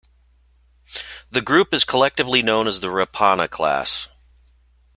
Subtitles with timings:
[1.29, 4.07] The group is collectively known as the Rapana Class.